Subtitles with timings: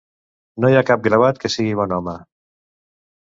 [0.63, 2.17] No hi ha cap gravat que sigui bon home.